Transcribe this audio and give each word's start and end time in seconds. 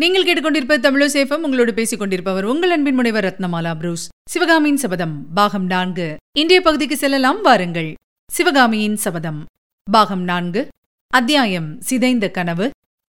நீங்கள் 0.00 0.24
கேட்டுக்கொண்டிருப்ப 0.24 0.76
தமிழோ 0.84 1.06
சேஃபம். 1.12 1.42
உங்களோடு 1.46 1.74
பேசிக் 1.74 1.98
கொண்டிருப்பவர் 1.98 2.44
உங்கள் 2.44 2.70
அன்பின் 2.70 2.94
முனைவர் 2.94 3.24
ரத்னமாலா 3.24 3.74
புரூஸ். 3.74 4.08
சிவகாமியின் 4.30 4.76
சபதம் 4.76 5.26
பாகம் 5.34 5.66
நான்கு. 5.66 6.16
இன்றைய 6.32 6.62
பகுதிக்கு 6.62 6.96
செல்லலாம் 6.96 7.40
வாருங்கள். 7.42 7.94
சிவகாமியின் 8.30 8.96
சபதம் 8.96 9.44
பாகம் 9.90 10.24
நான்கு. 10.24 10.68
அத்தியாயம் 11.06 11.80
சிதைந்த 11.80 12.30
கனவு. 12.30 12.70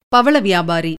பவள 0.09 0.39
வியாபாரி. 0.39 0.93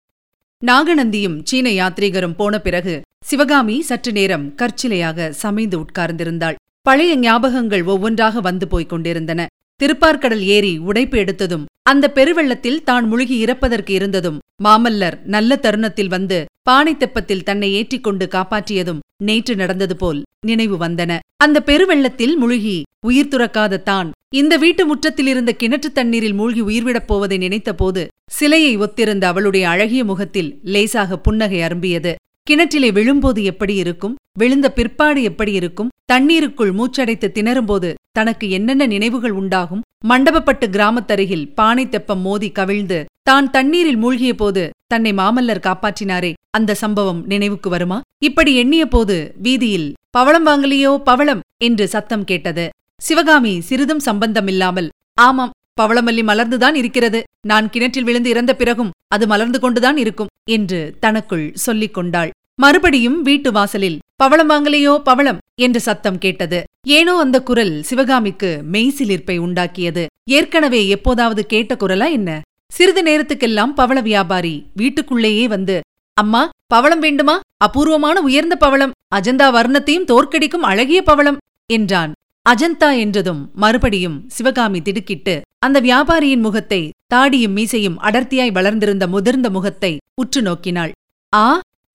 நாகநந்தியும் 0.65 1.39
சீன 1.43 1.69
யாத்ரீகரும் 1.69 2.37
போன 2.37 2.59
பிறகு 2.59 3.01
சிவகாமி 3.25 3.81
சற்று 3.81 4.11
நேரம் 4.11 4.55
கற்சிலையாக 4.57 5.33
சமைந்து 5.43 5.79
உட்கார்ந்திருந்தாள். 5.83 6.55
பழைய 6.81 7.17
ஞாபகங்கள் 7.17 7.83
ஒவ்வொன்றாக 7.83 8.39
வந்து 8.39 8.67
போய்க் 8.67 8.89
கொண்டிருந்தன. 8.89 9.47
திருப்பார்கடல் 9.79 10.45
ஏரி 10.55 10.77
உடைப்பு 10.77 11.17
எடுத்ததும் 11.17 11.65
அந்த 11.85 12.05
பெருவெள்ளத்தில் 12.15 12.83
தான் 12.83 13.05
முழுகி 13.07 13.37
இறப்பதற்கு 13.45 13.89
இருந்ததும் 13.89 14.37
மாமல்லர் 14.63 15.17
நல்ல 15.25 15.55
தருணத்தில் 15.55 16.07
வந்து 16.07 16.37
பானை 16.63 16.93
தெப்பத்தில் 16.95 17.43
தன்னை 17.43 17.69
ஏற்றிக்கொண்டு 17.73 18.25
காப்பாற்றியதும் 18.31 18.99
நேற்று 19.23 19.53
நடந்தது 19.55 19.95
போல் 19.95 20.19
நினைவு 20.45 20.77
வந்தன. 20.77 21.11
அந்த 21.37 21.57
பெருவெள்ளத்தில் 21.65 22.35
முழுகி 22.35 22.77
உயிர் 23.05 23.27
துறக்காத 23.27 23.83
தான் 23.83 24.09
இந்த 24.29 24.57
வீட்டு 24.57 24.83
முற்றத்தில் 24.85 25.27
இருந்த 25.27 25.51
கிணற்று 25.61 25.89
தண்ணீரில் 25.91 26.33
மூழ்கி 26.33 26.61
உயிர்விடப் 26.61 27.07
போவதை 27.07 27.37
நினைத்தபோது 27.37 28.03
சிலையை 28.31 28.73
ஒத்திருந்த 28.77 29.27
அவளுடைய 29.27 29.69
அழகிய 29.69 30.03
முகத்தில் 30.03 30.51
லேசாக 30.63 31.17
புன்னகை 31.17 31.61
அரும்பியது. 31.61 32.13
கிணற்றிலே 32.49 32.91
விழும்போது 32.91 33.43
எப்படி 33.43 33.75
இருக்கும்? 33.75 34.15
விழுந்த 34.39 34.67
பிற்பாடு 34.71 35.21
எப்படி 35.23 35.51
இருக்கும்? 35.51 35.90
தண்ணீருக்குள் 36.11 36.71
மூச்சடைத்து 36.77 37.27
திணறும்போது 37.35 37.89
தனக்கு 38.11 38.45
என்னென்ன 38.49 38.83
நினைவுகள் 38.85 39.35
உண்டாகும்? 39.41 39.83
மண்டபப்பட்டு 40.09 40.65
கிராமத்தருகில் 40.75 41.45
பானை 41.53 41.85
தெப்பம் 41.89 42.21
மோதி 42.21 42.49
கவிழ்ந்து 42.51 42.99
தான் 43.29 43.47
தண்ணீரில் 43.49 43.99
மூழ்கிய 44.03 44.33
போது 44.33 44.63
தன்னை 44.87 45.11
மாமல்லர் 45.13 45.65
காப்பாற்றினாரே. 45.67 46.31
அந்த 46.57 46.71
சம்பவம் 46.73 47.21
நினைவுக்கு 47.25 47.69
வருமா? 47.69 47.97
இப்படி 48.23 48.51
எண்ணிய 48.55 48.85
போது 48.85 49.17
வீதியில் 49.37 49.87
பவளம் 50.09 50.47
வாங்கலியோ 50.47 50.91
பவளம்? 51.09 51.43
என்று 51.67 51.87
சத்தம் 51.87 52.23
கேட்டது. 52.23 52.65
சிவகாமி 53.01 53.53
சிறிதும் 53.69 54.03
சம்பந்தமில்லாமல் 54.07 54.89
ஆமாம் 55.27 55.55
பவளமல்லி 55.81 56.23
மலர்ந்துதான் 56.29 56.75
இருக்கிறது. 56.81 57.19
நான் 57.47 57.69
கிணற்றில் 57.69 58.03
விழுந்து 58.03 58.29
இறந்த 58.29 58.51
பிறகும் 58.55 58.93
அது 59.07 59.25
மலர்ந்து 59.27 59.59
கொண்டுதான் 59.59 59.97
இருக்கும் 59.97 60.31
என்று 60.49 60.81
தனக்குள் 60.99 61.47
சொல்லிக் 61.65 61.93
கொண்டாள் 61.93 62.31
மறுபடியும் 62.63 63.19
வீட்டு 63.21 63.49
வாசலில் 63.51 63.99
பவளம் 64.15 64.49
வாங்கலையோ 64.49 64.93
பவளம்? 65.03 65.39
என்று 65.65 65.79
சத்தம் 65.79 66.17
கேட்டது. 66.17 66.59
ஏனோ 66.97 67.13
அந்த 67.17 67.37
குரல் 67.43 67.73
சிவகாமிக்கு 67.81 68.49
மெய்சிலிர்ப்பை 68.73 69.35
உண்டாக்கியது. 69.37 70.03
ஏற்கனவே 70.29 70.81
எப்போதாவது 70.87 71.41
கேட்ட 71.45 71.75
குரலா 71.75 72.07
என்ன? 72.11 72.29
சிறிது 72.71 73.01
நேரத்துக்கெல்லாம் 73.03 73.73
பவள 73.79 73.97
வியாபாரி 74.01 74.53
வீட்டுக்குள்ளேயே 74.73 75.45
வந்து 75.47 75.75
அம்மா 76.17 76.41
பவளம் 76.67 76.99
வேண்டுமா? 76.99 77.35
அபூர்வமான 77.57 78.17
உயர்ந்த 78.21 78.55
பவளம் 78.55 78.95
அஜந்தா 79.15 79.47
வர்ணத்தையும் 79.57 80.09
தோற்கடிக்கும் 80.11 80.67
அழகிய 80.71 80.99
பவளம் 81.01 81.41
என்றான். 81.69 82.13
அஜந்தா 82.45 82.89
என்றதும் 82.97 83.41
மறுபடியும் 83.55 84.17
சிவகாமி 84.27 84.79
திடுக்கிட்டு 84.81 85.35
அந்த 85.59 85.77
வியாபாரியின் 85.81 86.45
முகத்தை 86.45 86.81
தாடியும் 87.13 87.57
மீசையும் 87.57 87.99
அடர்த்தியாய் 88.07 88.55
வளர்ந்திருந்த 88.57 89.07
முதிர்ந்த 89.07 89.47
முகத்தை 89.49 89.93
உற்று 90.21 90.41
நோக்கினாள். 90.41 90.93
ஆ 91.33 91.45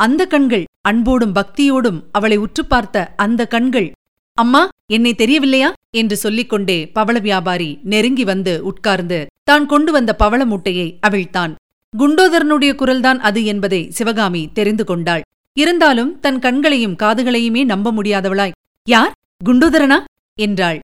அந்த 0.00 0.22
கண்கள் 0.26 0.64
அன்போடும் 0.80 1.34
பக்தியோடும் 1.34 2.00
அவளை 2.12 2.36
உற்று 2.36 2.62
பார்த்த 2.66 3.12
அந்த 3.16 3.46
கண்கள் 3.46 3.92
அம்மா 4.38 4.68
என்னை 4.86 5.14
தெரியவில்லையா? 5.14 5.72
என்று 5.90 6.16
சொல்லிக்கொண்டே 6.16 6.76
பவள 6.88 7.18
வியாபாரி 7.18 7.68
நெருங்கி 7.82 8.24
வந்து 8.24 8.52
உட்கார்ந்து 8.64 9.18
தான் 9.44 9.66
கொண்டு 9.66 9.92
வந்த 9.92 10.16
பவள 10.16 10.44
மூட்டையை 10.44 10.88
அவிழ்த்தான். 11.06 11.52
குண்டோதரனுடைய 11.98 12.72
குரல்தான் 12.72 13.20
அது 13.28 13.44
என்பதை 13.44 13.80
சிவகாமி 13.90 14.42
தெரிந்து 14.52 14.84
கொண்டாள். 14.84 15.22
இருந்தாலும் 15.56 16.20
தன் 16.20 16.38
கண்களையும் 16.38 16.98
காதுகளையுமே 17.02 17.64
நம்ப 17.64 17.92
முடியாதவளாய் 17.92 18.56
யார்? 18.86 19.14
குண்டோதரனா? 19.44 19.98
என்றாள். 20.38 20.78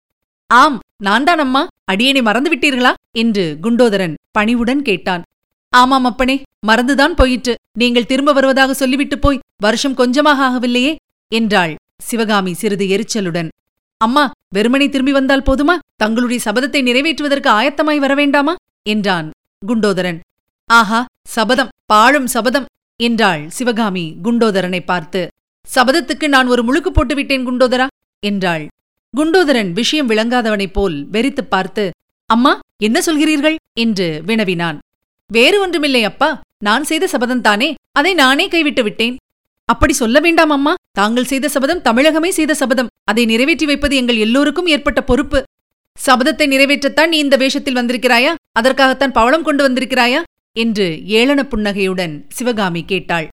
ஆம் 0.47 0.79
நான்தான் 0.97 1.39
அம்மா 1.39 1.63
அடியேனை 1.93 2.23
மறந்துவிட்டீர்களா? 2.23 2.93
என்று 3.19 3.45
குண்டோதரன் 3.63 4.15
பணிவுடன் 4.31 4.83
கேட்டான். 4.83 5.23
ஆமாம் 5.73 6.05
அப்பனே 6.05 6.37
மறந்துதான் 6.67 7.15
போயிற்று. 7.15 7.55
நீங்கள் 7.79 8.07
திரும்ப 8.07 8.33
வருவதாக 8.33 8.75
சொல்லிவிட்டு 8.75 9.19
போய் 9.19 9.39
வருஷம் 9.63 9.95
கொஞ்சமாக 9.95 10.43
ஆகவில்லையே? 10.49 10.95
என்றாள் 11.29 11.75
சிவகாமி 12.03 12.53
சிறிது 12.53 12.87
எரிச்சலுடன். 12.87 13.49
அம்மா 13.97 14.31
வெறுமனை 14.55 14.89
திரும்பி 14.89 15.13
வந்தால் 15.13 15.43
போதுமா? 15.43 15.79
தங்களுடைய 15.97 16.43
சபதத்தை 16.45 16.83
நிறைவேற்றுவதற்கு 16.83 17.49
ஆயத்தமாய் 17.49 18.01
வரவேண்டாமா 18.01 18.55
என்றான் 18.83 19.31
குண்டோதரன். 19.69 20.19
ஆஹா 20.71 21.05
சபதம் 21.29 21.69
பாழும் 21.87 22.27
சபதம் 22.27 22.65
என்றாள் 23.03 23.51
சிவகாமி 23.51 24.17
குண்டோதரனை 24.25 24.81
பார்த்து. 24.85 25.29
சபதத்துக்கு 25.75 26.29
நான் 26.29 26.47
ஒரு 26.47 26.63
முழுக்கு 26.63 26.91
போட்டுவிட்டேன் 26.91 27.47
குண்டோதரா? 27.47 27.87
என்றாள். 28.27 28.69
குண்டோதரன் 29.17 29.73
விஷயம் 29.73 30.09
விளங்காதவனைப் 30.09 30.73
போல் 30.73 31.07
வெறித்துப் 31.07 31.51
பார்த்து 31.51 31.91
அம்மா 32.27 32.59
என்ன 32.83 33.01
சொல்கிறீர்கள்? 33.07 33.57
என்று 33.81 34.23
வினவினான். 34.27 34.79
வேறு 35.27 35.61
ஒன்றுமில்லை 35.61 36.05
அப்பா. 36.05 36.41
நான் 36.67 36.85
செய்த 36.85 37.05
சபதம்தானே 37.13 37.69
அதை 37.93 38.15
நானே 38.15 38.49
கைவிட்டு 38.49 38.83
விட்டேன். 38.83 39.17
அப்படி 39.69 39.93
சொல்ல 39.93 40.21
வேண்டாம் 40.21 40.51
அம்மா. 40.51 40.73
தாங்கள் 40.99 41.25
செய்த 41.25 41.47
சபதம் 41.49 41.83
தமிழகமே 41.85 42.29
செய்த 42.29 42.55
சபதம். 42.55 42.91
அதை 43.11 43.25
நிறைவேற்றி 43.25 43.67
வைப்பது 43.67 43.95
எங்கள் 43.97 44.17
எல்லோருக்கும் 44.17 44.67
ஏற்பட்ட 44.67 45.01
பொறுப்பு. 45.03 45.41
சபதத்தை 45.99 46.47
நிறைவேற்றத்தான் 46.55 47.09
நீ 47.09 47.19
இந்த 47.19 47.37
வேஷத்தில் 47.37 47.77
வந்திருக்கிறாயா? 47.77 48.33
அதற்காகத்தான் 48.53 49.13
பவளம் 49.13 49.43
கொண்டு 49.43 49.63
வந்திருக்கிறாயா? 49.69 50.21
என்று 50.57 50.87
ஏளன 51.19 51.41
புன்னகையுடன் 51.43 52.15
சிவகாமி 52.29 52.83
கேட்டாள். 52.85 53.29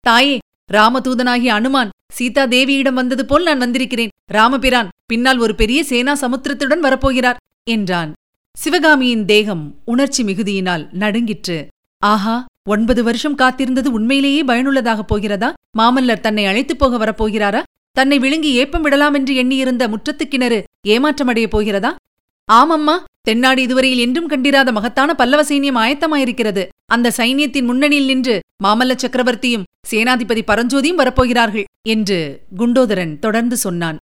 தாயே 0.00 0.36
ராமதூதனாகிய 0.72 1.50
அனுமான் 1.58 1.92
சீதா 2.12 2.42
தேவியிடம் 2.46 2.98
வந்தது 3.00 3.24
போல் 3.26 3.42
நான் 3.42 3.58
வந்திருக்கிறேன். 3.58 4.14
ராமபிரான் 4.32 4.92
பின்னால் 5.06 5.38
ஒரு 5.38 5.54
பெரிய 5.54 5.80
சேனா 5.84 6.14
சமுத்திரத்துடன் 6.14 6.84
வரப்போகிறார் 6.84 7.40
என்றான். 7.70 8.10
சிவகாமியின் 8.56 9.24
தேகம் 9.24 9.64
உணர்ச்சி 9.84 10.22
மிகுதியினால் 10.24 10.84
நடுங்கிற்று. 10.92 11.58
ஆஹா 12.02 12.36
ஒன்பது 12.68 13.02
வருஷம் 13.02 13.38
காத்திருந்தது 13.38 13.86
உண்மையிலேயே 13.86 14.44
பயனுள்ளதாகப் 14.44 15.06
போகிறதா? 15.06 15.54
மாமல்லர் 15.78 16.20
தன்னை 16.20 16.46
அழைத்துப் 16.46 16.78
போக 16.78 16.96
வரப்போகிறாரா? 17.04 17.62
தன்னை 17.92 18.18
விழுங்கி 18.18 18.52
ஏப்பம் 18.52 18.82
விடலாம் 18.82 19.14
என்று 19.14 19.34
எண்ணியிருந்த 19.34 19.88
முற்றத்துக் 19.88 20.30
கிணறு 20.30 20.64
ஏமாற்றமடையப் 20.86 21.50
போகிறதா? 21.50 21.96
ஆமம்மா 22.52 22.96
தென்னாடு 23.20 23.62
இதுவரையில் 23.62 23.98
என்றும் 23.98 24.26
கண்டிராத 24.26 24.72
மகத்தான 24.72 25.14
பல்லவ 25.14 25.42
சைன்யம் 25.42 25.78
ஆயத்தமாயிருக்கிறது. 25.78 26.68
அந்த 26.86 27.12
சைன்யத்தின் 27.16 27.64
முன்னணியில் 27.64 28.04
நின்று 28.04 28.40
மாமல்ல 28.64 28.96
சக்கரவர்த்தியும் 28.96 29.62
சேனாதிபதி 29.90 30.40
பரஞ்சோதியும் 30.46 30.98
வரப்போகிறார்கள் 30.98 31.64
என்று 31.82 32.40
குண்டோதரன் 32.58 33.18
தொடர்ந்து 33.18 33.56
சொன்னான். 33.56 33.98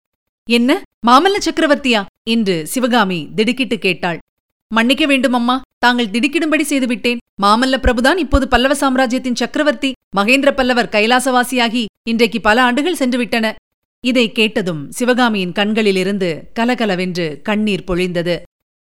என்ன? 0.49 0.81
மாமல்ல 1.07 1.37
சக்கரவர்த்தியா? 1.45 2.05
என்று 2.23 2.67
சிவகாமி 2.67 3.29
திடுக்கிட்டு 3.35 3.79
கேட்டாள். 3.79 4.19
மன்னிக்க 4.67 5.05
வேண்டும் 5.05 5.33
அம்மா 5.33 5.61
தாங்கள் 5.77 6.07
திடுக்கிடும்படி 6.07 6.61
செய்துவிட்டேன். 6.61 7.17
மாமல்ல 7.41 7.75
பிரபுதான் 7.81 8.17
இப்போது 8.17 8.47
பல்லவ 8.47 8.73
சாம்ராஜ்யத்தின் 8.75 9.35
சக்கரவர்த்தி 9.35 9.89
மகேந்திர 10.17 10.51
பல்லவர் 10.51 10.89
கைலாசவாசியாகி 10.91 11.85
இன்றைக்கு 12.03 12.41
பல 12.41 12.61
ஆண்டுகள் 12.61 12.99
சென்றுவிட்டன 12.99 13.51
இதை 14.03 14.31
கேட்டதும் 14.31 14.91
சிவகாமியின் 14.91 15.51
கண்களிலிருந்து 15.51 16.29
கலகலவென்று 16.53 17.39
கண்ணீர் 17.43 17.83
பொழிந்தது. 17.87 18.35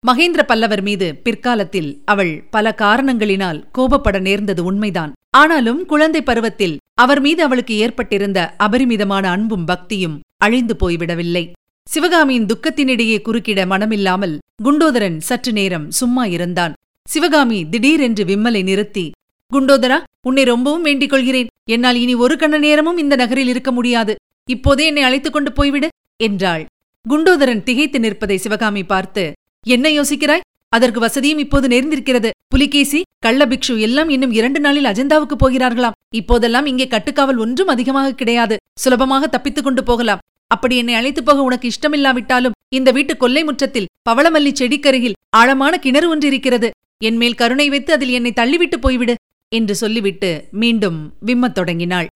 மகேந்திர 0.08 0.42
பல்லவர் 0.44 0.82
மீது 0.82 1.16
பிற்காலத்தில் 1.16 2.02
அவள் 2.06 2.34
பல 2.52 2.76
காரணங்களினால் 2.78 3.60
கோபப்பட 3.78 4.20
நேர்ந்தது 4.22 4.64
உண்மைதான். 4.64 5.12
ஆனாலும் 5.38 5.86
குழந்தை 5.86 6.22
பருவத்தில் 6.22 6.78
அவர் 6.94 7.22
மீது 7.22 7.44
அவளுக்கு 7.44 7.76
ஏற்பட்டிருந்த 7.76 8.40
அபரிமிதமான 8.58 9.30
அன்பும் 9.30 9.66
பக்தியும் 9.66 10.20
அழிந்து 10.38 10.76
போய்விடவில்லை. 10.82 11.52
சிவகாமியின் 11.88 12.46
துக்கத்தினிடையே 12.46 13.18
குறுக்கிட 13.22 13.62
மனமில்லாமல் 13.66 14.38
குண்டோதரன் 14.64 15.18
சற்று 15.20 15.52
நேரம் 15.52 15.92
சும்மா 15.92 16.26
இருந்தான். 16.26 16.74
சிவகாமி 17.06 17.58
திடீரென்று 17.70 18.24
விம்மலை 18.24 18.64
நிறுத்தி 18.64 19.12
குண்டோதரா 19.52 19.98
உன்னை 20.28 20.44
ரொம்பவும் 20.44 20.82
வேண்டிக் 20.82 21.10
கொள்கிறேன். 21.10 21.48
என்னால் 21.70 21.96
இனி 21.96 22.14
ஒரு 22.16 22.36
கண்ண 22.38 22.58
நேரமும் 22.58 22.98
இந்த 22.98 23.16
நகரில் 23.16 23.48
இருக்க 23.48 23.72
முடியாது. 23.72 24.14
இப்போதே 24.50 24.86
என்னை 24.86 25.04
அழைத்துக் 25.04 25.34
கொண்டு 25.34 25.52
போய்விடு 25.52 25.88
என்றாள். 26.18 26.64
குண்டோதரன் 27.10 27.64
திகைத்து 27.64 28.00
நிற்பதை 28.00 28.38
சிவகாமி 28.38 28.84
பார்த்து 28.84 29.24
என்ன 29.66 29.90
யோசிக்கிறாய்? 29.90 30.46
அதற்கு 30.70 31.00
வசதியும் 31.00 31.38
இப்போது 31.38 31.68
நேர்ந்திருக்கிறது. 31.68 32.30
புலிகேசி 32.48 33.00
கள்ளபிக்ஷு 33.26 33.74
எல்லாம் 33.80 34.10
இன்னும் 34.10 34.32
இரண்டு 34.32 34.60
நாளில் 34.60 34.90
அஜந்தாவுக்கு 34.92 35.36
போகிறார்களாம். 35.44 35.98
இப்போதெல்லாம் 36.16 36.66
இங்கே 36.66 36.88
கட்டுக்காவல் 36.88 37.42
ஒன்றும் 37.46 37.68
அதிகமாக 37.68 38.14
கிடையாது. 38.14 38.58
சுலபமாக 38.80 39.28
தப்பித்துக் 39.28 39.64
கொண்டு 39.64 39.84
போகலாம். 39.84 40.24
அப்படி 40.48 40.78
என்னை 40.78 40.94
அழைத்துப் 40.94 41.26
போக 41.26 41.42
உனக்கு 41.42 41.68
இஷ்டமில்லாவிட்டாலும் 41.72 42.56
இந்த 42.76 42.90
வீட்டு 42.92 43.14
கொல்லை 43.18 43.44
முற்றத்தில் 43.44 43.90
பவளமல்லி 44.10 44.52
செடிக்கருகில் 44.62 45.18
ஆழமான 45.38 45.74
கிணறு 45.80 46.08
ஒன்று 46.10 46.28
இருக்கிறது. 46.28 46.70
என்மேல் 47.02 47.36
கருணை 47.36 47.70
வைத்து 47.70 47.94
அதில் 47.94 48.10
என்னை 48.10 48.32
தள்ளிவிட்டு 48.36 48.78
போய்விடு 48.78 49.14
என்று 49.50 49.76
சொல்லிவிட்டு 49.76 50.48
மீண்டும் 50.52 51.14
விம்மத் 51.26 51.52
தொடங்கினாள். 51.52 52.08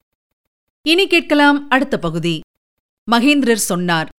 இனி 0.81 1.07
கேட்கலாம் 1.07 1.69
அடுத்த 1.69 1.99
பகுதி. 1.99 2.39
மகேந்திரர் 3.11 3.65
சொன்னார் 3.71 4.09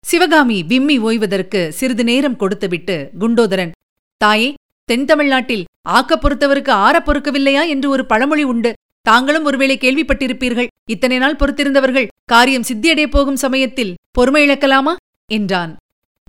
சிவகாமி 0.00 0.62
விம்மி 0.62 0.98
ஓய்வதற்கு 0.98 1.68
சிறிது 1.68 2.04
நேரம் 2.04 2.36
கொடுத்துவிட்டு 2.36 3.10
குண்டோதரன் 3.20 3.70
தாயே 4.16 4.54
தென் 4.84 5.04
தமிழ்நாட்டில் 5.04 5.64
ஆக்கப் 5.88 6.22
பொறுத்தவருக்கு 6.22 6.70
ஆறப் 6.70 7.10
பொறுக்கவில்லையா 7.10 7.62
என்று 7.68 7.90
ஒரு 7.90 8.06
பழமொழி 8.06 8.42
உண்டு. 8.42 8.72
தாங்களும் 9.02 9.44
ஒருவேளை 9.44 9.78
கேள்விப்பட்டிருப்பீர்கள் 9.80 10.68
இத்தனை 10.90 11.18
நாள் 11.18 11.36
பொறுத்திருந்தவர்கள் 11.36 12.08
காரியம் 12.24 12.68
சித்தியடைய 12.68 13.06
போகும் 13.06 13.36
சமயத்தில் 13.36 13.94
பொறுமை 14.10 14.48
இழக்கலாமா? 14.48 14.94
என்றான். 15.26 15.76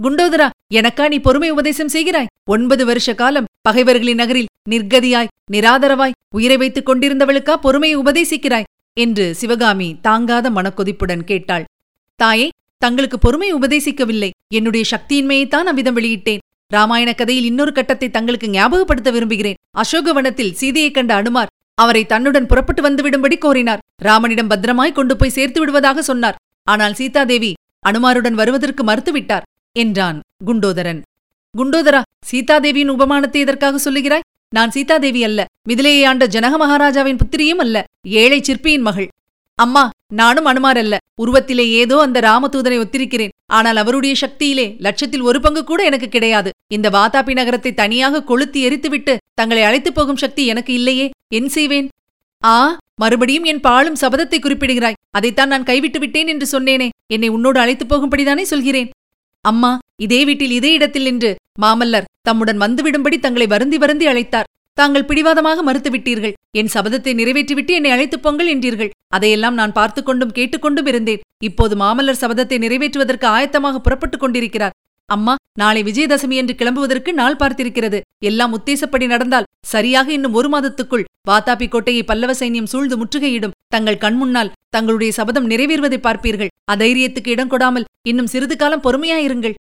குண்டோதரா 0.03 0.49
எனக்கா 0.73 1.07
நீ 1.07 1.19
பொறுமை 1.19 1.49
உபதேசம் 1.49 1.93
செய்கிறாய்? 1.93 2.31
ஒன்பது 2.43 2.85
வருஷ 2.85 3.13
காலம் 3.13 3.45
பகைவர்களின் 3.65 4.15
நகரில் 4.15 4.51
நிர்கதியாய் 4.69 5.31
நிராதரவாய் 5.51 6.17
உயிரை 6.35 6.57
வைத்துக் 6.57 6.89
கொண்டிருந்தவளுக்கா 6.89 7.53
பொறுமையை 7.55 7.97
உபதேசிக்கிறாய்? 7.99 8.67
என்று 8.93 9.35
சிவகாமி 9.35 9.87
தாங்காத 10.01 10.49
மனக்கொதிப்புடன் 10.49 11.23
கேட்டாள். 11.23 11.63
தாயே 12.15 12.49
தங்களுக்கு 12.77 13.17
பொறுமை 13.19 13.53
உபதேசிக்கவில்லை. 13.53 14.29
என்னுடைய 14.53 14.83
சக்தியின்மையைத்தான் 14.91 15.69
அவ்விதம் 15.71 15.95
வெளியிட்டேன். 15.95 16.43
ராமாயண 16.67 17.13
கதையில் 17.13 17.45
இன்னொரு 17.45 17.71
கட்டத்தை 17.71 18.09
தங்களுக்கு 18.09 18.47
ஞாபகப்படுத்த 18.47 19.11
விரும்புகிறேன். 19.11 19.59
அசோகவனத்தில் 19.77 20.53
சீதையைக் 20.53 20.93
கண்ட 20.93 21.15
அனுமார் 21.15 21.51
அவரை 21.75 22.05
தன்னுடன் 22.05 22.45
புறப்பட்டு 22.45 22.81
வந்துவிடும்படி 22.89 23.37
கோரினார். 23.37 23.83
ராமனிடம் 24.01 24.49
பத்திரமாய் 24.49 24.91
கொண்டு 24.91 25.15
போய் 25.15 25.29
சேர்த்து 25.29 25.59
விடுவதாக 25.59 26.01
சொன்னார். 26.01 26.35
ஆனால் 26.63 26.93
சீதாதேவி 26.93 27.53
அனுமாருடன் 27.89 28.33
வருவதற்கு 28.33 28.83
மறுத்துவிட்டார் 28.83 29.47
என்றான் 29.71 30.19
குண்டோதரன். 30.45 31.01
குண்டோதரா 31.57 32.01
சீதாதேவியின் 32.31 32.89
உபமானத்தை 32.89 33.33
எதற்காக 33.33 33.91
சொல்லுகிறாய்? 33.91 34.25
நான் 34.49 34.71
சீதாதேவி 34.71 35.23
அல்ல. 35.23 35.45
மிதிலையை 35.69 36.05
ஆண்ட 36.05 36.27
ஜனக 36.27 36.57
மகாராஜாவின் 36.57 37.17
புத்திரியும் 37.17 37.59
அல்ல. 37.59 37.83
ஏழை 38.07 38.41
சிற்பியின் 38.41 38.81
மகள். 38.81 39.07
அம்மா 39.55 39.89
நானும் 40.13 40.45
அனுமார் 40.45 40.77
அல்ல. 40.77 40.97
உருவத்திலே 41.21 41.69
ஏதோ 41.69 41.99
அந்த 41.99 42.19
ராமதூதனை 42.19 42.79
ஒத்திருக்கிறேன். 42.79 43.29
ஆனால் 43.45 43.75
அவருடைய 43.75 44.15
சக்தியிலே 44.15 44.75
லட்சத்தில் 44.79 45.21
ஒரு 45.21 45.41
பங்கு 45.41 45.63
கூட 45.63 45.83
எனக்கு 45.83 46.09
கிடையாது. 46.09 46.49
இந்த 46.67 46.89
வாதாபி 46.89 47.31
நகரத்தை 47.31 47.73
தனியாக 47.73 48.23
கொளுத்தி 48.23 48.67
எரித்துவிட்டு 48.67 49.17
தங்களை 49.33 49.63
அழைத்துப் 49.63 49.95
போகும் 49.95 50.17
சக்தி 50.17 50.45
எனக்கு 50.45 50.73
இல்லையே. 50.73 51.09
என் 51.33 51.49
செய்வேன்? 51.49 51.89
ஆ 52.43 52.77
மறுபடியும் 52.95 53.43
என் 53.43 53.59
பாழும் 53.59 53.95
சபதத்தை 54.01 54.39
குறிப்பிடுகிறாய். 54.39 54.93
அதைத்தான் 55.11 55.47
நான் 55.47 55.63
கைவிட்டு 55.63 55.99
விட்டேன் 55.99 56.27
என்று 56.27 56.59
சொன்னேனே. 56.59 56.89
என்னை 57.13 57.27
உன்னோடு 57.27 57.59
அழைத்துப் 57.59 57.93
போகும்படிதானே 57.93 58.41
சொல்கிறேன். 58.41 58.89
அம்மா 59.49 59.71
இதே 60.01 60.19
வீட்டில் 60.25 60.51
இதே 60.51 60.73
இடத்தில் 60.73 61.03
நின்று 61.03 61.31
மாமல்லர் 61.61 62.07
தம்முடன் 62.21 62.61
வந்துவிடும்படி 62.61 63.17
தங்களை 63.19 63.47
வருந்தி 63.47 63.77
வருந்தி 63.77 64.05
அழைத்தார். 64.07 64.49
தாங்கள் 64.77 65.05
பிடிவாதமாக 65.05 65.59
மறுத்துவிட்டீர்கள். 65.67 66.33
என் 66.51 66.71
சபதத்தை 66.73 67.11
நிறைவேற்றிவிட்டு 67.19 67.73
என்னை 67.77 67.91
அழைத்துப் 67.91 68.23
பொங்கல் 68.23 68.49
என்றீர்கள். 68.55 68.91
அதையெல்லாம் 69.07 69.53
நான் 69.53 69.71
பார்த்துக்கொண்டும் 69.71 70.31
கேட்டுக்கொண்டும் 70.31 70.87
இருந்தேன். 70.87 71.21
இப்போது 71.43 71.75
மாமல்லர் 71.75 72.21
சபதத்தை 72.21 72.57
நிறைவேற்றுவதற்கு 72.65 73.27
ஆயத்தமாக 73.35 73.77
புறப்பட்டுக் 73.77 74.19
கொண்டிருக்கிறார். 74.19 74.75
அம்மா 75.09 75.35
நாளை 75.59 75.81
விஜயதசமி 75.83 76.35
என்று 76.41 76.55
கிளம்புவதற்கு 76.57 77.11
நாள் 77.11 77.39
பார்த்திருக்கிறது. 77.39 78.01
எல்லாம் 78.23 78.55
உத்தேசப்படி 78.57 79.05
நடந்தால் 79.05 79.49
சரியாக 79.65 80.11
இன்னும் 80.11 80.33
ஒரு 80.33 80.49
மாதத்துக்குள் 80.49 81.07
வாத்தாபி 81.29 81.67
கோட்டையை 81.69 82.03
பல்லவ 82.03 82.33
சைன்யம் 82.33 82.71
சூழ்ந்து 82.73 82.97
முற்றுகையிடும். 82.97 83.54
தங்கள் 83.75 84.01
கண்முன்னால் 84.05 84.53
தங்களுடைய 84.75 85.11
சபதம் 85.19 85.49
நிறைவேறுவதை 85.49 85.99
பார்ப்பீர்கள். 86.07 86.53
அதைரியத்துக்கு 86.71 87.33
இடம் 87.35 87.51
கொடாமல் 87.51 87.87
இன்னும் 88.09 88.31
சிறிது 88.33 88.55
காலம் 88.55 88.83
பொறுமையாயிருங்கள். 88.87 89.55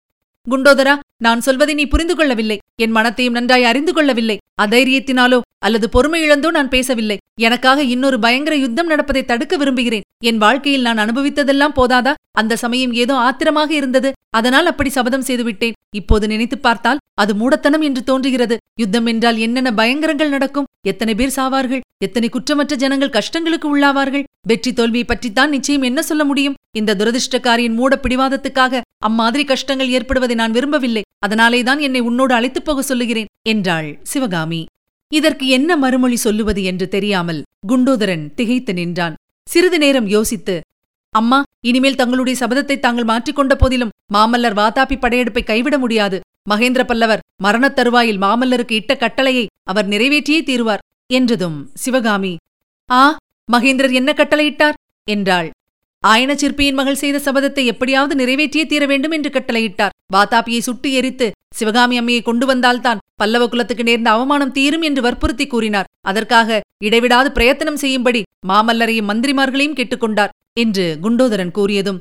குண்டோதரா 0.47 0.93
நான் 1.25 1.43
சொல்வதை 1.45 1.73
நீ 1.79 1.85
புரிந்து 1.93 2.15
கொள்ளவில்லை. 2.15 2.57
என் 2.83 2.95
மனத்தையும் 2.97 3.37
நன்றாய் 3.37 3.69
அறிந்து 3.69 3.91
கொள்ளவில்லை. 3.93 4.37
அதைரியத்தினாலோ 4.63 5.39
அல்லது 5.65 5.87
பொறுமை 5.95 6.19
இழந்தோ 6.25 6.49
நான் 6.57 6.73
பேசவில்லை. 6.73 7.17
எனக்காக 7.41 7.83
இன்னொரு 7.93 8.17
பயங்கர 8.25 8.55
யுத்தம் 8.63 8.91
நடப்பதை 8.91 9.23
தடுக்க 9.31 9.55
விரும்புகிறேன். 9.61 10.04
என் 10.25 10.37
வாழ்க்கையில் 10.37 10.81
நான் 10.81 10.97
அனுபவித்ததெல்லாம் 10.97 11.75
போதாதா? 11.75 12.13
அந்த 12.31 12.55
சமயம் 12.55 12.93
ஏதோ 12.93 13.15
ஆத்திரமாக 13.15 13.73
இருந்தது. 13.73 14.11
அதனால் 14.29 14.65
அப்படி 14.65 14.89
சபதம் 14.89 15.21
செய்துவிட்டேன் 15.21 15.73
இப்போது 15.95 16.27
நினைத்துப் 16.27 16.61
பார்த்தால் 16.61 16.97
அது 17.13 17.35
மூடத்தனம் 17.35 17.81
என்று 17.81 18.03
தோன்றுகிறது. 18.03 18.57
யுத்தம் 18.79 19.05
என்றால் 19.05 19.37
என்னென்ன 19.37 19.73
பயங்கரங்கள் 19.73 20.29
நடக்கும்? 20.29 20.65
எத்தனை 20.87 21.15
பேர் 21.15 21.33
சாவார்கள்? 21.35 21.79
எத்தனை 22.03 22.29
குற்றமற்ற 22.29 22.75
ஜனங்கள் 22.75 23.09
கஷ்டங்களுக்கு 23.09 23.65
உள்ளாவார்கள்? 23.65 24.23
வெற்றி 24.47 24.73
தோல்வியை 24.73 25.05
பற்றித்தான் 25.05 25.49
நிச்சயம் 25.49 25.81
என்ன 25.81 26.01
சொல்ல 26.01 26.23
முடியும்? 26.23 26.55
இந்த 26.77 26.95
துரதிருஷ்டக்காரியின் 26.95 27.73
மூட 27.73 27.99
பிடிவாதத்துக்காக 28.03 28.81
அம்மாதிரி 28.97 29.43
கஷ்டங்கள் 29.43 29.89
ஏற்படுவதை 29.89 30.33
நான் 30.33 30.51
விரும்பவில்லை. 30.51 31.01
அதனாலேதான் 31.19 31.79
என்னை 31.79 31.99
உன்னோடு 31.99 32.33
அழைத்துப் 32.33 32.65
போக 32.65 32.81
சொல்லுகிறேன் 32.81 33.25
என்றாள் 33.49 33.99
சிவகாமி. 34.03 34.65
இதற்கு 35.13 35.47
என்ன 35.47 35.75
மறுமொழி 35.75 36.15
சொல்லுவது 36.15 36.63
என்று 36.63 36.87
தெரியாமல் 36.87 37.43
குண்டோதரன் 37.67 38.33
திகைத்து 38.33 38.73
நின்றான். 38.73 39.15
சிறிது 39.47 39.77
நேரம் 39.77 40.07
யோசித்து 40.07 40.55
அம்மா 41.13 41.37
இனிமேல் 41.61 41.95
தங்களுடைய 41.95 42.35
சபதத்தை 42.39 42.75
தாங்கள் 42.79 43.05
மாற்றிக்கொண்ட 43.05 43.53
போதிலும் 43.53 43.93
மாமல்லர் 44.13 44.57
வாதாபி 44.59 44.95
படையெடுப்பை 44.99 45.43
கைவிட 45.43 45.75
முடியாது. 45.77 46.17
மகேந்திர 46.49 46.81
பல்லவர் 46.83 47.23
மரணத் 47.43 47.75
தருவாயில் 47.75 48.19
மாமல்லருக்கு 48.21 48.71
இட்ட 48.71 48.93
கட்டளையை 48.95 49.45
அவர் 49.63 49.87
நிறைவேற்றியே 49.87 50.41
தீருவார் 50.41 50.83
என்றதும் 51.13 51.57
சிவகாமி. 51.73 52.33
ஆ 52.91 53.01
மகேந்திரர் 53.49 53.91
என்ன 53.91 54.11
கட்டளையிட்டார் 54.13 54.77
என்றாள். 55.07 55.49
ஆயன 56.03 56.31
சிற்பியின் 56.35 56.75
மகள் 56.75 57.01
செய்த 57.03 57.17
சபதத்தை 57.19 57.63
எப்படியாவது 57.65 58.15
நிறைவேற்றியே 58.15 58.65
தீர 58.65 58.83
வேண்டும் 58.85 59.11
என்று 59.11 59.29
கட்டளையிட்டார். 59.29 59.95
வாதாபியை 60.13 60.59
சுட்டு 60.59 60.89
எரித்து 60.91 61.29
சிவகாமி 61.55 61.95
அம்மையை 61.99 62.21
கொண்டு 62.23 62.45
வந்தால்தான் 62.45 63.01
பல்லவ 63.15 63.43
குலத்துக்கு 63.47 63.83
நேர்ந்த 63.83 64.09
அவமானம் 64.09 64.51
தீரும் 64.51 64.81
என்று 64.81 65.01
வற்புறுத்தி 65.01 65.47
கூறினார். 65.47 65.89
அதற்காக 66.05 66.61
இடைவிடாது 66.83 67.31
பிரயத்தனம் 67.31 67.81
செய்யும்படி 67.83 68.21
மாமல்லரையும் 68.47 69.09
மந்திரிமார்களையும் 69.11 69.77
கேட்டுக்கொண்டார் 69.79 70.33
என்று 70.59 70.85
குண்டோதரன் 71.03 71.55
கூறியதும் 71.55 71.99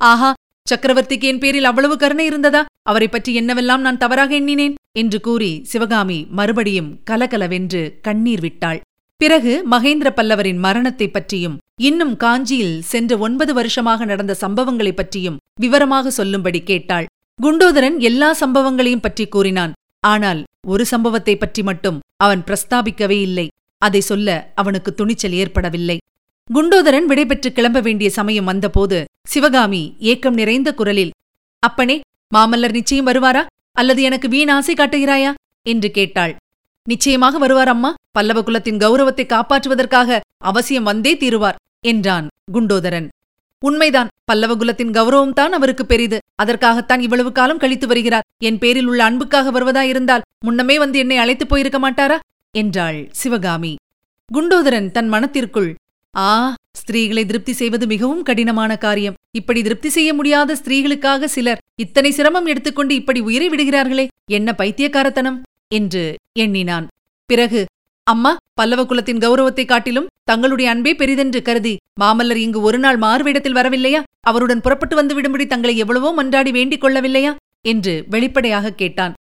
ஆஹா 0.00 0.30
சக்கரவர்த்திக்கு 0.66 1.20
என் 1.20 1.38
பேரில் 1.38 1.64
அவ்வளவு 1.64 1.96
கருணை 1.96 2.24
இருந்ததா? 2.26 2.64
அவரை 2.82 3.08
பற்றி 3.08 3.30
என்னவெல்லாம் 3.40 3.82
நான் 3.86 3.98
தவறாக 3.98 4.34
எண்ணினேன்? 4.34 4.74
என்று 4.98 5.20
கூறி 5.20 5.50
சிவகாமி 5.64 6.26
மறுபடியும் 6.30 6.90
கலகலவென்று 7.04 7.98
கண்ணீர் 8.02 8.40
விட்டாள். 8.40 8.80
பிறகு 9.16 9.52
மகேந்திர 9.70 10.08
பல்லவரின் 10.10 10.58
மரணத்தைப் 10.58 11.12
பற்றியும் 11.12 11.58
இன்னும் 11.80 12.16
காஞ்சியில் 12.16 12.76
சென்ற 12.82 13.18
ஒன்பது 13.18 13.54
வருஷமாக 13.54 14.04
நடந்த 14.04 14.36
சம்பவங்களைப் 14.40 14.96
பற்றியும் 14.96 15.38
விவரமாக 15.60 16.10
சொல்லும்படி 16.10 16.62
கேட்டாள். 16.62 17.06
குண்டோதரன் 17.42 17.98
எல்லா 17.98 18.28
சம்பவங்களையும் 18.40 19.02
பற்றி 19.02 19.26
கூறினான். 19.26 19.72
ஆனால் 20.02 20.40
ஒரு 20.66 20.84
சம்பவத்தை 20.86 21.34
பற்றி 21.36 21.62
மட்டும் 21.62 21.98
அவன் 22.16 22.42
பிரஸ்தாபிக்கவே 22.46 23.18
இல்லை. 23.20 23.46
அதை 23.82 24.00
சொல்ல 24.00 24.28
அவனுக்கு 24.54 24.90
துணிச்சல் 24.94 25.32
ஏற்படவில்லை. 25.32 25.96
குண்டோதரன் 26.50 27.06
விடைபெற்று 27.10 27.50
கிளம்ப 27.52 27.80
வேண்டிய 27.80 28.08
சமயம் 28.10 28.44
வந்தபோது 28.44 28.98
சிவகாமி 29.28 29.82
ஏக்கம் 30.12 30.34
நிறைந்த 30.34 30.70
குரலில் 30.74 31.14
அப்பனே 31.62 31.96
மாமல்லர் 32.34 32.76
நிச்சயம் 32.78 33.08
வருவாரா? 33.08 33.42
அல்லது 33.72 34.00
எனக்கு 34.02 34.28
வீண் 34.28 34.48
ஆசை 34.48 34.74
காட்டுகிறாயா? 34.74 35.32
என்று 35.62 35.88
கேட்டாள். 35.90 36.32
நிச்சயமாக 36.86 37.38
வருவார் 37.38 37.68
அம்மா. 37.68 37.90
பல்லவ 38.10 38.38
குலத்தின் 38.42 38.78
கௌரவத்தை 38.78 39.24
காப்பாற்றுவதற்காக 39.26 40.20
அவசியம் 40.42 40.88
வந்தே 40.90 41.12
தீருவார் 41.14 41.60
என்றான் 41.86 42.26
குண்டோதரன். 42.52 43.08
உண்மைதான். 43.62 44.10
பல்லவ 44.24 44.52
குலத்தின் 44.56 44.90
கௌரவம்தான் 44.90 45.52
அவருக்கு 45.58 45.86
பெரிது. 45.86 46.18
அதற்காகத்தான் 46.42 47.00
இவ்வளவு 47.00 47.32
காலம் 47.32 47.58
கழித்து 47.58 47.86
வருகிறார். 47.86 48.21
என் 48.42 48.58
பேரில் 48.58 48.86
உள்ள 48.86 49.04
அன்புக்காக 49.04 49.52
வருவதாயிருந்தால் 49.52 50.20
முன்னமே 50.44 50.78
வந்து 50.78 50.98
என்னை 50.98 51.16
அழைத்துப் 51.16 51.48
போயிருக்க 51.48 51.90
மாட்டாரா? 51.90 52.18
என்றாள் 52.50 53.08
சிவகாமி. 53.10 53.76
குண்டோதரன் 54.34 54.90
தன் 54.90 55.08
மனத்திற்குள் 55.08 55.74
ஆ 56.16 56.54
ஸ்திரீகளை 56.72 57.26
திருப்தி 57.26 57.52
செய்வது 57.52 57.86
மிகவும் 57.86 58.22
கடினமான 58.22 58.76
காரியம். 58.76 59.14
இப்படி 59.36 59.62
திருப்தி 59.62 59.88
செய்ய 59.88 60.14
முடியாத 60.14 60.56
ஸ்திரீகளுக்காக 60.64 61.24
சிலர் 61.24 61.58
இத்தனை 61.80 62.10
சிரமம் 62.10 62.46
எடுத்துக்கொண்டு 62.46 62.94
இப்படி 62.94 63.20
உயிரை 63.20 63.48
விடுகிறார்களே 63.48 64.06
என்ன 64.30 64.52
பைத்தியக்காரத்தனம்? 64.52 65.42
என்று 65.68 66.14
எண்ணினான். 66.38 66.86
பிறகு 67.26 67.66
அம்மா 68.02 68.36
பல்லவ 68.54 68.84
குலத்தின் 68.84 69.18
கௌரவத்தைக் 69.18 69.68
காட்டிலும் 69.68 70.06
தங்களுடைய 70.24 70.70
அன்பே 70.70 70.94
பெரிதென்று 70.94 71.42
கருதி 71.42 71.76
மாமல்லர் 72.00 72.36
இங்கு 72.36 72.60
ஒரு 72.60 72.78
நாள் 72.78 72.98
மாறுவேடத்தில் 72.98 73.54
வரவில்லையா? 73.54 74.02
அவருடன் 74.20 74.60
புறப்பட்டு 74.60 74.96
வந்து 74.96 75.20
விடும்படி 75.20 75.46
தங்களை 75.46 75.76
எவ்வளவோ 75.76 76.24
மன்றாடி 76.24 76.50
வேண்டிக் 76.50 76.84
கொள்ளவில்லையா? 76.84 77.34
என்று 77.62 78.04
வெளிப்படையாக 78.08 78.70
கேட்டான். 78.70 79.14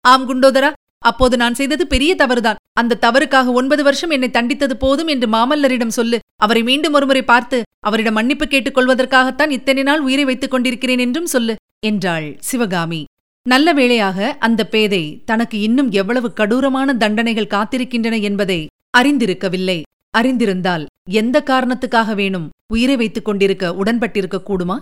ஆம் 0.00 0.26
குண்டோதரா 0.28 0.70
அப்போது 0.98 1.36
நான் 1.36 1.54
செய்தது 1.54 1.86
பெரிய 1.86 2.14
தவறுதான். 2.14 2.60
அந்த 2.72 2.98
தவறுக்காக 3.00 3.52
ஒன்பது 3.52 3.82
வருஷம் 3.82 4.10
என்னை 4.10 4.28
தண்டித்தது 4.32 4.72
போதும் 4.72 5.06
என்று 5.06 5.26
மாமல்லரிடம் 5.28 5.96
சொல்லு. 5.98 6.18
அவரை 6.36 6.62
மீண்டும் 6.62 6.92
ஒருமுறை 6.92 7.22
பார்த்து 7.22 7.58
அவரிடம் 7.80 8.14
மன்னிப்பு 8.14 8.46
கேட்டுக் 8.46 8.76
கொள்வதற்காகத்தான் 8.78 9.50
இத்தனை 9.50 9.82
நாள் 9.82 10.00
உயிரை 10.00 10.24
வைத்துக் 10.24 10.50
கொண்டிருக்கிறேன் 10.50 10.98
என்றும் 10.98 11.26
சொல்லு 11.26 11.54
என்றாள் 11.80 12.36
சிவகாமி. 12.40 13.00
நல்ல 13.46 13.72
வேளையாக 13.72 14.36
அந்த 14.38 14.66
பேதை 14.66 15.02
தனக்கு 15.24 15.56
இன்னும் 15.60 15.90
எவ்வளவு 15.90 16.28
கடூரமான 16.36 16.96
தண்டனைகள் 16.96 17.52
காத்திருக்கின்றன 17.54 18.20
என்பதை 18.20 18.60
அறிந்திருக்கவில்லை. 18.98 19.78
அறிந்திருந்தால் 20.18 20.84
எந்த 21.10 21.36
காரணத்துக்காக 21.46 22.14
வேணும் 22.14 22.46
உயிரை 22.66 22.96
வைத்துக் 22.96 23.24
கொண்டிருக்க 23.24 23.74
உடன்பட்டிருக்க 23.82 24.38
கூடுமா? 24.44 24.76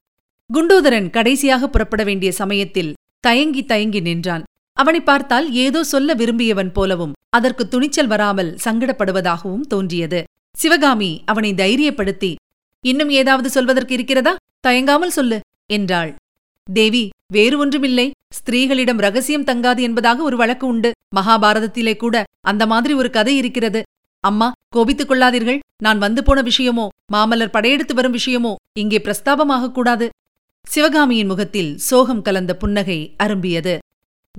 குண்டோதரன் 0.50 1.08
கடைசியாக 1.10 1.68
புறப்பட 1.68 2.02
வேண்டிய 2.04 2.32
சமயத்தில் 2.32 2.90
தயங்கி 3.26 3.64
தயங்கி 3.64 4.00
நின்றான். 4.00 4.44
அவனை 4.72 5.00
பார்த்தால் 5.00 5.52
ஏதோ 5.52 5.84
சொல்ல 5.84 6.14
விரும்பியவன் 6.14 6.72
போலவும் 6.72 7.12
அதற்கு 7.28 7.68
துணிச்சல் 7.68 8.06
வராமல் 8.06 8.58
சங்கடப்படுவதாகவும் 8.64 9.60
தோன்றியது. 9.60 10.24
சிவகாமி 10.52 11.22
அவனை 11.24 11.52
தைரியப்படுத்தி 11.52 12.34
இன்னும் 12.80 13.10
ஏதாவது 13.10 13.50
சொல்வதற்கு 13.50 13.94
இருக்கிறதா? 13.94 14.36
தயங்காமல் 14.66 15.10
சொல்லு 15.10 15.40
என்றாள். 15.66 16.14
தேவி 16.72 17.08
வேறு 17.32 17.58
ஒன்றுமில்லை. 17.58 18.10
ஸ்திரீகளிடம் 18.36 18.96
ரகசியம் 18.96 19.44
தங்காது 19.44 19.80
என்பதாக 19.80 20.22
ஒரு 20.22 20.36
வழக்கு 20.36 20.66
உண்டு. 20.66 20.92
மகாபாரதத்திலே 21.16 21.96
கூட 21.96 22.24
அந்த 22.46 22.66
மாதிரி 22.66 22.94
ஒரு 22.94 23.10
கதை 23.10 23.36
இருக்கிறது. 23.36 23.82
அம்மா 24.20 24.52
கோபித்துக் 24.68 25.10
கொள்ளாதீர்கள். 25.10 25.58
நான் 25.82 25.98
வந்து 25.98 26.22
போன 26.22 26.42
விஷயமோ 26.42 26.88
மாமல்லர் 27.12 27.50
படையெடுத்து 27.50 27.94
வரும் 27.94 28.14
விஷயமோ 28.14 28.54
இங்கே 28.78 28.98
பிரஸ்தாபமாகக் 28.98 29.72
கூடாது. 29.72 30.08
சிவகாமியின் 30.66 31.26
முகத்தில் 31.26 31.78
சோகம் 31.78 32.22
கலந்த 32.22 32.56
புன்னகை 32.56 33.14
அரும்பியது. 33.22 33.74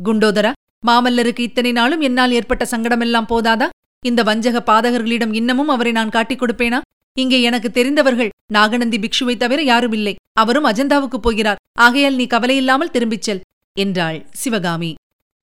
குண்டோதரா 0.06 0.52
மாமல்லருக்கு 0.88 1.40
இத்தனை 1.40 1.72
நாளும் 1.72 2.02
என்னால் 2.02 2.32
ஏற்பட்ட 2.32 2.68
சங்கடமெல்லாம் 2.72 3.30
போதாதா? 3.30 3.68
இந்த 4.06 4.24
வஞ்சக 4.24 4.62
பாதகர்களிடம் 4.66 5.34
இன்னமும் 5.34 5.68
அவரை 5.68 5.92
நான் 5.92 6.10
காட்டிக் 6.10 6.42
கொடுப்பேனா? 6.42 6.80
இங்கே 7.18 7.42
எனக்கு 7.42 7.72
தெரிந்தவர்கள் 7.72 8.30
நாகநந்தி 8.54 8.98
பிக்ஷுவை 8.98 9.36
தவிர 9.38 9.62
யாரும் 9.62 9.92
இல்லை 9.92 10.16
அவரும் 10.34 10.66
அஜந்தாவுக்குப் 10.66 11.26
போகிறார். 11.28 11.62
ஆகையால் 11.80 12.16
நீ 12.16 12.26
கவலையில்லாமல் 12.26 12.92
திரும்பிச் 12.92 13.22
செல் 13.22 13.42
என்றாள் 13.76 14.20
சிவகாமி. 14.34 14.92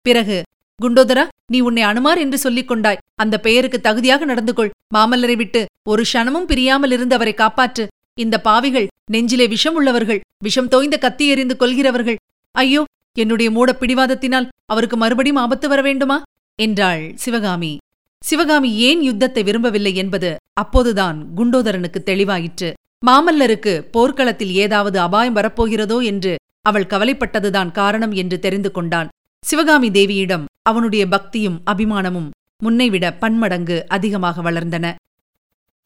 பிறகு 0.07 0.39
குண்டோதரா 0.81 1.25
நீ 1.53 1.61
உன்னை 1.61 1.83
அனுமார் 1.83 2.19
என்று 2.19 2.39
சொல்லிக் 2.39 2.69
கொண்டாய். 2.69 3.03
அந்த 3.15 3.39
பெயருக்கு 3.41 3.81
தகுதியாக 3.81 4.25
நடந்து 4.25 4.55
கொள் 4.55 4.75
மாமல்லரை 4.95 5.37
விட்டு 5.37 5.63
ஒரு 5.89 6.05
க்ஷணமும் 6.13 6.49
பிரியாமல் 6.51 6.91
இருந்து 6.91 7.15
அவரை 7.15 7.35
காப்பாற்று. 7.35 7.87
இந்த 8.15 8.37
பாவிகள் 8.41 8.89
நெஞ்சிலே 9.11 9.49
விஷம் 9.49 9.75
உள்ளவர்கள் 9.75 10.21
விஷம் 10.45 10.69
தோய்ந்த 10.69 10.97
கத்தி 10.99 11.29
எறிந்து 11.29 11.57
கொள்கிறவர்கள் 11.57 12.19
ஐயோ 12.55 12.85
என்னுடைய 13.13 13.51
மூடப் 13.51 13.81
பிடிவாதத்தினால் 13.81 14.49
அவருக்கு 14.65 14.97
மறுபடியும் 14.97 15.37
ஆபத்து 15.37 15.69
வர 15.69 15.83
வேண்டுமா? 15.83 16.23
என்றாள் 16.59 17.13
சிவகாமி. 17.15 17.77
சிவகாமி 18.23 18.71
ஏன் 18.77 19.03
யுத்தத்தை 19.03 19.43
விரும்பவில்லை 19.43 19.95
என்பது 19.95 20.37
அப்போதுதான் 20.53 21.19
குண்டோதரனுக்கு 21.37 22.01
தெளிவாயிற்று. 22.05 22.73
மாமல்லருக்கு 23.07 23.79
போர்க்களத்தில் 23.79 24.53
ஏதாவது 24.55 24.99
அபாயம் 24.99 25.37
வரப்போகிறதோ 25.37 26.05
என்று 26.05 26.37
அவள் 26.61 26.91
கவலைப்பட்டதுதான் 26.91 27.71
காரணம் 27.71 28.13
என்று 28.13 28.39
தெரிந்து 28.39 28.71
கொண்டான். 28.71 29.09
சிவகாமி 29.45 29.91
தேவியிடம் 29.91 30.45
அவனுடைய 30.63 31.07
பக்தியும் 31.07 31.61
அபிமானமும் 31.67 32.31
முன்னைவிட 32.63 33.07
பன்மடங்கு 33.13 33.89
அதிகமாக 33.89 34.43
வளர்ந்தன. 34.43 34.95